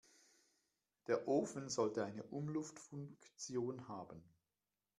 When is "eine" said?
2.03-2.23